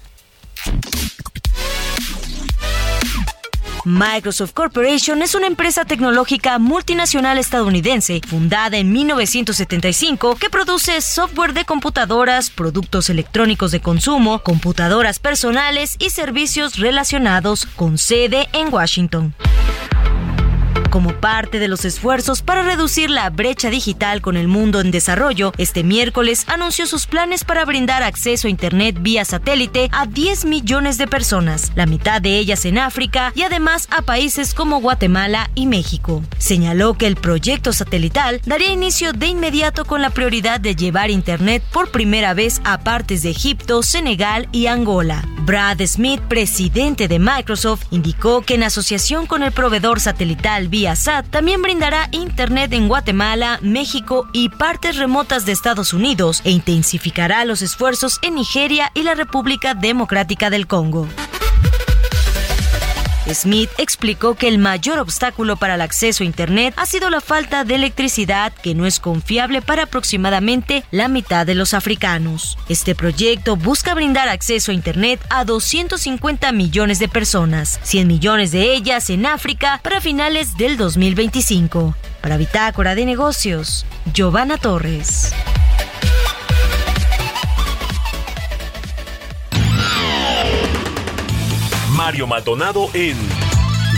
[3.85, 11.65] Microsoft Corporation es una empresa tecnológica multinacional estadounidense fundada en 1975 que produce software de
[11.65, 19.35] computadoras, productos electrónicos de consumo, computadoras personales y servicios relacionados con sede en Washington.
[20.95, 25.51] Como parte de los esfuerzos para reducir la brecha digital con el mundo en desarrollo,
[25.59, 30.97] este miércoles anunció sus planes para brindar acceso a Internet vía satélite a 10 millones
[30.97, 35.67] de personas, la mitad de ellas en África y además a países como Guatemala y
[35.67, 36.23] México.
[36.39, 41.65] Señaló que el proyecto satelital daría inicio de inmediato con la prioridad de llevar Internet
[41.73, 45.25] por primera vez a partes de Egipto, Senegal y Angola.
[45.45, 51.61] Brad Smith, presidente de Microsoft, indicó que en asociación con el proveedor satelital Viasat también
[51.61, 58.21] brindará Internet en Guatemala, México y partes remotas de Estados Unidos e intensificará los esfuerzos
[58.23, 61.07] en Nigeria y la República Democrática del Congo.
[63.33, 67.65] Smith explicó que el mayor obstáculo para el acceso a Internet ha sido la falta
[67.65, 72.59] de electricidad que no es confiable para aproximadamente la mitad de los africanos.
[72.69, 78.75] Este proyecto busca brindar acceso a Internet a 250 millones de personas, 100 millones de
[78.75, 81.95] ellas en África para finales del 2025.
[82.21, 85.33] Para Bitácora de Negocios, Giovanna Torres.
[92.05, 93.17] Mario Maldonado en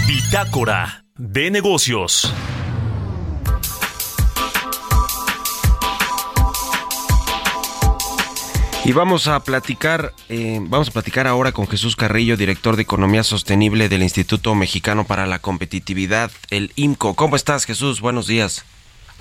[0.07, 2.33] Bitácora de Negocios.
[8.85, 13.25] Y vamos a platicar, eh, vamos a platicar ahora con Jesús Carrillo, director de Economía
[13.25, 17.15] Sostenible del Instituto Mexicano para la Competitividad, el IMCO.
[17.15, 18.01] ¿Cómo estás, Jesús?
[18.01, 18.65] Buenos días.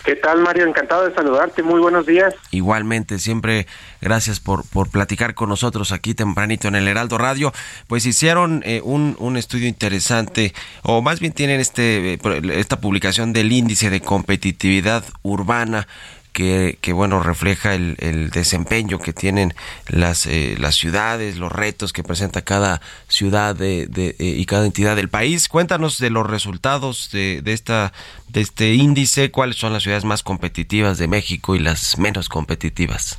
[0.05, 0.67] ¿Qué tal, Mario?
[0.67, 1.63] Encantado de saludarte.
[1.63, 2.35] Muy buenos días.
[2.51, 3.65] Igualmente, siempre
[4.01, 7.51] gracias por, por platicar con nosotros aquí tempranito en el Heraldo Radio.
[7.87, 10.53] Pues hicieron eh, un, un estudio interesante,
[10.83, 12.19] o más bien tienen este eh,
[12.53, 15.87] esta publicación del índice de competitividad urbana
[16.35, 19.53] que, que, bueno refleja el, el, desempeño que tienen
[19.87, 24.65] las eh, las ciudades, los retos que presenta cada ciudad de, de, eh, y cada
[24.65, 25.47] entidad del país.
[25.47, 27.93] Cuéntanos de los resultados de, de esta
[28.27, 33.17] de este índice, cuáles son las ciudades más competitivas de México y las menos competitivas.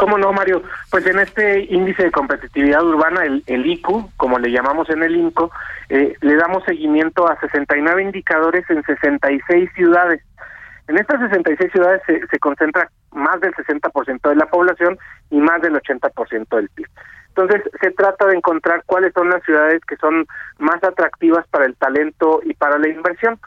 [0.00, 0.62] ¿Cómo no, Mario?
[0.90, 5.14] Pues en este índice de competitividad urbana, el, el ICU, como le llamamos en el
[5.14, 5.50] INCO,
[5.90, 10.22] eh, le damos seguimiento a 69 indicadores en 66 ciudades.
[10.90, 14.98] En estas 66 ciudades se, concentra más del 60% de la población
[15.30, 16.88] y más del 80% del PIB.
[17.28, 20.26] Entonces, se trata de encontrar cuáles son las ciudades que son
[20.58, 23.38] más atractivas para el talento y para la inversión.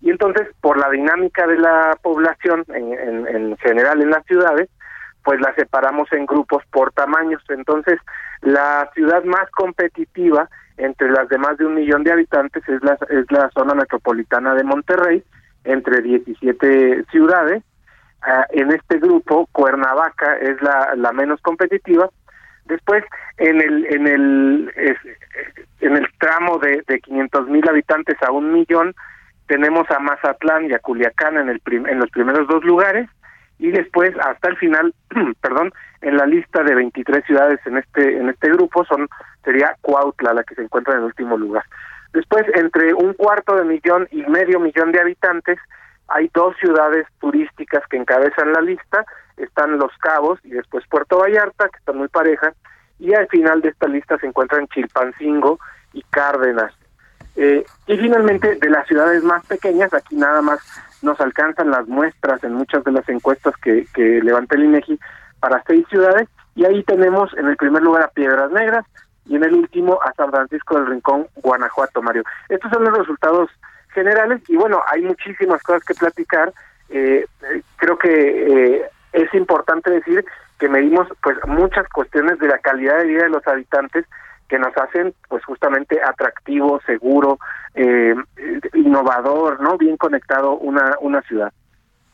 [0.00, 4.68] Y entonces, por la dinámica de la población en, en, en general en las ciudades,
[5.22, 7.44] pues la separamos en grupos por tamaños.
[7.48, 8.00] Entonces,
[8.40, 12.98] la ciudad más competitiva entre las de más de un millón de habitantes es la,
[13.08, 15.22] es la zona metropolitana de Monterrey,
[15.70, 17.62] entre 17 ciudades.
[18.20, 22.10] Uh, en este grupo, Cuernavaca es la, la menos competitiva,
[22.68, 23.02] Después,
[23.38, 24.72] en el en el
[25.80, 28.94] en el tramo de, de 500 mil habitantes a un millón,
[29.46, 33.08] tenemos a Mazatlán y a Culiacán en, el en los primeros dos lugares
[33.58, 34.94] y después hasta el final,
[35.40, 39.08] perdón, en la lista de 23 ciudades en este en este grupo son
[39.44, 41.64] sería Cuautla la que se encuentra en el último lugar.
[42.12, 45.58] Después entre un cuarto de millón y medio millón de habitantes
[46.08, 49.04] hay dos ciudades turísticas que encabezan la lista,
[49.36, 52.54] están Los Cabos y después Puerto Vallarta, que están muy parejas,
[52.98, 55.60] y al final de esta lista se encuentran Chilpancingo
[55.92, 56.72] y Cárdenas.
[57.36, 60.60] Eh, y finalmente, de las ciudades más pequeñas, aquí nada más
[61.02, 64.98] nos alcanzan las muestras en muchas de las encuestas que, que levanta el INEGI
[65.40, 68.84] para seis ciudades, y ahí tenemos en el primer lugar a Piedras Negras
[69.28, 72.24] y en el último a San Francisco del Rincón, Guanajuato, Mario.
[72.48, 73.50] Estos son los resultados
[73.90, 76.52] generales, y bueno, hay muchísimas cosas que platicar.
[76.88, 80.24] Eh, eh, creo que eh, es importante decir
[80.58, 84.06] que medimos pues muchas cuestiones de la calidad de vida de los habitantes
[84.48, 87.38] que nos hacen pues justamente atractivo, seguro,
[87.74, 88.14] eh,
[88.74, 89.76] innovador, ¿no?
[89.76, 91.52] Bien conectado una, una ciudad.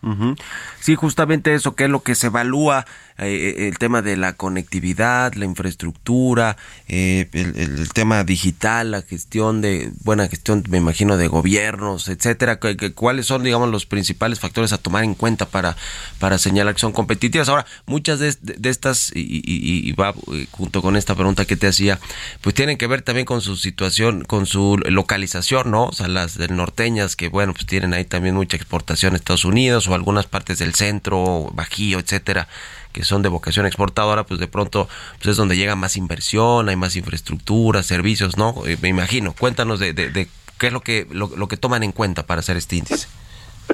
[0.04, 0.36] Ujú.
[0.80, 2.84] Sí, justamente eso, que es lo que se evalúa,
[3.16, 6.56] eh, el tema de la conectividad, la infraestructura,
[6.88, 12.58] eh, el, tema digital, la gestión de, buena gestión, me imagino, de gobiernos, etcétera.
[12.58, 15.76] que- ¿Cuáles son, digamos, los principales factores a tomar en cuenta para,
[16.18, 17.48] para señalar que son competitivas?
[17.48, 21.44] Ahora, muchas de, de- estas, y, y- y- y va eh, junto con esta pregunta
[21.46, 21.98] que te hacía,
[22.42, 25.84] pues tienen que ver también con su situación, con su localización, ¿no?
[25.86, 29.44] O sea, las del norteñas que, bueno, pues tienen ahí también mucha exportación a Estados
[29.44, 32.48] Unidos o algunas partes del centro, Bajío, etcétera,
[32.92, 36.76] que son de vocación exportadora, pues de pronto pues es donde llega más inversión, hay
[36.76, 38.54] más infraestructura, servicios, ¿no?
[38.66, 39.32] Eh, me imagino.
[39.38, 40.28] Cuéntanos de, de, de
[40.58, 43.08] qué es lo que, lo, lo que toman en cuenta para hacer este índice.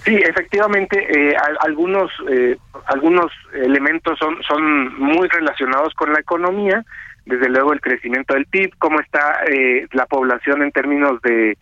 [0.05, 2.57] Sí, efectivamente, eh, al- algunos eh,
[2.87, 6.85] algunos elementos son son muy relacionados con la economía,
[7.27, 11.57] desde luego el crecimiento del PIB, cómo está eh, la población en términos de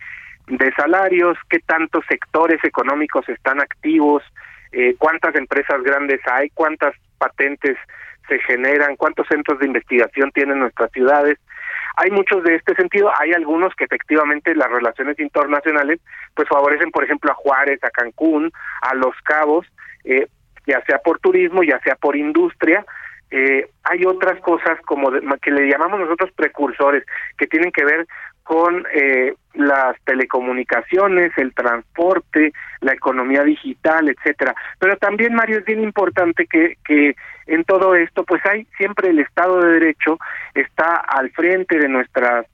[0.75, 4.23] salarios, qué tantos sectores económicos están activos,
[4.71, 7.77] eh, cuántas empresas grandes hay, cuántas patentes
[8.27, 11.37] se generan, cuántos centros de investigación tienen nuestras ciudades.
[11.95, 15.99] Hay muchos de este sentido, hay algunos que efectivamente las relaciones internacionales
[16.35, 18.51] pues favorecen, por ejemplo, a Juárez, a Cancún,
[18.81, 19.65] a Los Cabos,
[20.05, 20.27] eh,
[20.67, 22.85] ya sea por turismo, ya sea por industria.
[23.31, 27.03] Eh, hay otras cosas como de- que le llamamos nosotros precursores,
[27.37, 28.07] que tienen que ver
[28.49, 34.55] con eh, las telecomunicaciones, el transporte, la economía digital, etcétera.
[34.79, 39.19] Pero también, Mario, es bien importante que, que en todo esto, pues hay siempre el
[39.19, 40.17] Estado de Derecho
[40.55, 42.47] está al frente de nuestras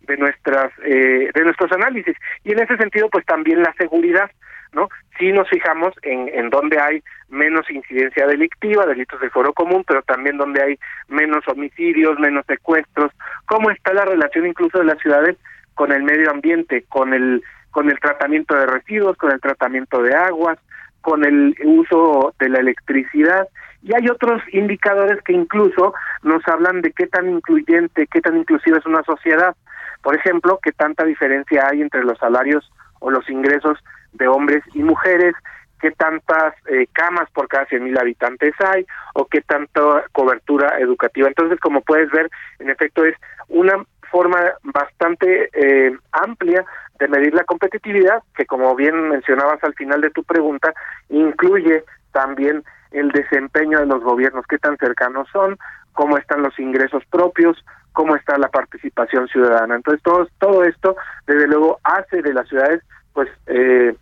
[0.00, 4.28] de nuestras eh, de nuestros análisis y en ese sentido pues también la seguridad
[4.76, 9.82] no si nos fijamos en en donde hay menos incidencia delictiva delitos de foro común
[9.86, 13.10] pero también donde hay menos homicidios menos secuestros.
[13.46, 15.36] Cómo está la relación incluso de las ciudades
[15.74, 20.14] con el medio ambiente con el con el tratamiento de residuos con el tratamiento de
[20.14, 20.58] aguas
[21.00, 23.48] con el uso de la electricidad
[23.86, 28.78] y hay otros indicadores que incluso nos hablan de qué tan incluyente, qué tan inclusiva
[28.78, 29.54] es una sociedad.
[30.02, 32.68] Por ejemplo, qué tanta diferencia hay entre los salarios
[32.98, 33.78] o los ingresos
[34.16, 35.34] de hombres y mujeres,
[35.80, 41.28] qué tantas eh, camas por cada 100.000 habitantes hay o qué tanta cobertura educativa.
[41.28, 43.14] Entonces, como puedes ver, en efecto es
[43.48, 46.64] una forma bastante eh, amplia
[46.98, 50.72] de medir la competitividad, que como bien mencionabas al final de tu pregunta,
[51.10, 55.58] incluye también el desempeño de los gobiernos, qué tan cercanos son,
[55.92, 57.62] cómo están los ingresos propios,
[57.92, 59.76] cómo está la participación ciudadana.
[59.76, 60.96] Entonces, todo, todo esto,
[61.26, 63.94] desde luego, hace de las ciudades, pues, eh,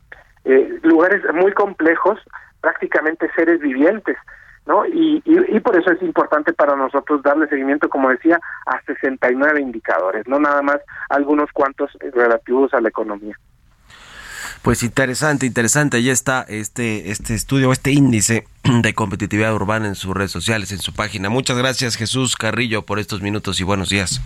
[0.44, 2.18] eh, lugares muy complejos,
[2.60, 4.16] prácticamente seres vivientes,
[4.66, 4.86] ¿no?
[4.86, 9.60] Y, y, y por eso es importante para nosotros darle seguimiento, como decía, a 69
[9.60, 10.78] indicadores, no nada más
[11.10, 13.36] algunos cuantos relativos a la economía.
[14.62, 15.98] Pues interesante, interesante.
[15.98, 20.78] Ahí está este, este estudio, este índice de competitividad urbana en sus redes sociales, en
[20.78, 21.28] su página.
[21.28, 24.22] Muchas gracias Jesús Carrillo por estos minutos y buenos días.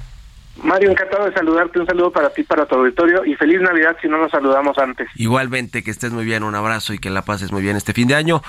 [0.62, 1.80] Mario, encantado de saludarte.
[1.80, 5.08] Un saludo para ti, para tu auditorio y feliz Navidad si no nos saludamos antes.
[5.14, 8.08] Igualmente, que estés muy bien, un abrazo y que la pases muy bien este fin
[8.08, 8.42] de año.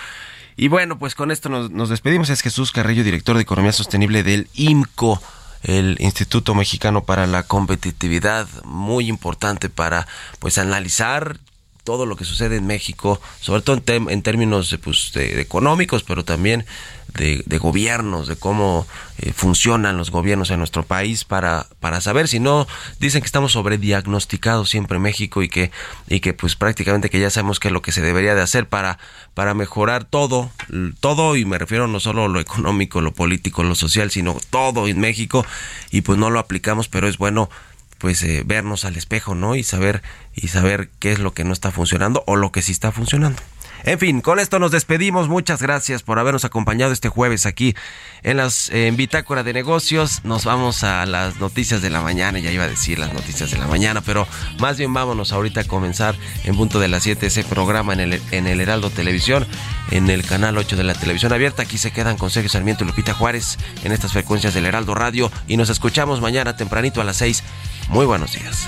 [0.55, 2.29] Y bueno, pues con esto nos, nos despedimos.
[2.29, 5.21] Es Jesús Carrillo, director de Economía Sostenible del IMCO,
[5.63, 10.07] el Instituto Mexicano para la Competitividad, muy importante para
[10.39, 11.37] pues analizar
[11.83, 16.23] todo lo que sucede en México, sobre todo en, en términos pues, de económicos, pero
[16.23, 16.65] también
[17.13, 18.87] de, de gobiernos, de cómo
[19.17, 22.67] eh, funcionan los gobiernos en nuestro país para, para saber si no
[22.99, 25.71] dicen que estamos sobrediagnosticados siempre en México y que,
[26.07, 28.67] y que pues prácticamente que ya sabemos qué es lo que se debería de hacer
[28.67, 28.99] para,
[29.33, 30.51] para mejorar todo,
[30.99, 34.99] todo y me refiero no solo lo económico, lo político, lo social, sino todo en
[34.99, 35.45] México
[35.91, 37.49] y pues no lo aplicamos, pero es bueno
[37.97, 39.55] pues eh, vernos al espejo, ¿no?
[39.55, 40.01] Y saber
[40.33, 43.41] y saber qué es lo que no está funcionando o lo que sí está funcionando.
[43.83, 45.27] En fin, con esto nos despedimos.
[45.27, 47.75] Muchas gracias por habernos acompañado este jueves aquí
[48.23, 50.21] en las Bitácora de Negocios.
[50.23, 53.57] Nos vamos a las noticias de la mañana, ya iba a decir las noticias de
[53.57, 54.27] la mañana, pero
[54.59, 58.21] más bien vámonos ahorita a comenzar en punto de las 7 ese programa en el,
[58.31, 59.47] en el Heraldo Televisión,
[59.91, 61.63] en el canal 8 de la televisión abierta.
[61.63, 65.31] Aquí se quedan con Sergio Sarmiento y Lupita Juárez en estas frecuencias del Heraldo Radio
[65.47, 67.43] y nos escuchamos mañana tempranito a las 6.
[67.89, 68.67] Muy buenos días.